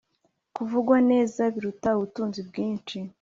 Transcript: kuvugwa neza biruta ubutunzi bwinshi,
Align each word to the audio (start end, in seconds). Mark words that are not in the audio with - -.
kuvugwa 0.55 0.97
neza 1.11 1.41
biruta 1.53 1.89
ubutunzi 1.97 2.39
bwinshi, 2.49 2.97